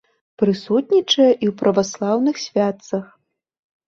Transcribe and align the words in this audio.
Прысутнічае 0.41 1.27
і 1.27 1.45
ў 1.49 1.53
праваслаўных 1.59 2.35
святцах. 2.47 3.05